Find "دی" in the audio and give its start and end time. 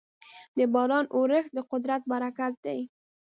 2.65-2.79